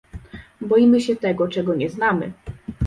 Boimy 0.61 1.01
się 1.01 1.15
tego, 1.15 1.47
czego 1.47 1.75
nie 1.75 1.89
znamy 1.89 2.31